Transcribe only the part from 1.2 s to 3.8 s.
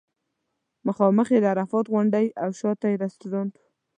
یې د عرفات غونډۍ او شاته یې رستورانټ و.